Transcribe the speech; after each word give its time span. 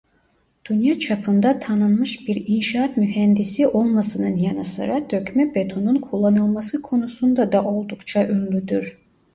Dünya 0.69 0.99
çapında 0.99 1.59
tanınmış 1.59 2.27
bir 2.27 2.43
inşaat 2.47 2.97
mühendisi 2.97 3.67
olmasının 3.67 4.35
yanı 4.35 4.65
sıra 4.65 5.09
dökme 5.09 5.55
betonun 5.55 5.95
kullanılması 5.99 6.81
konusunda 6.81 7.51
da 7.51 7.63
oldukça 7.63 8.27
ünlüdür. 8.27 8.97